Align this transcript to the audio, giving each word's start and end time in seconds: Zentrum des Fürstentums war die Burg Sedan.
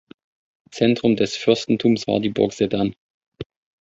Zentrum 0.71 1.15
des 1.15 1.35
Fürstentums 1.37 2.07
war 2.07 2.19
die 2.19 2.29
Burg 2.31 2.53
Sedan. 2.53 2.95